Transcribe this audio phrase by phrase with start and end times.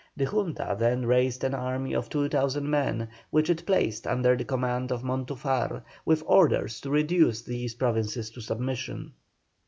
[0.17, 4.91] The Junta then raised an army of 2,000 men, which it placed under the command
[4.91, 9.11] of Montufar, with orders to reduce these provinces to submission.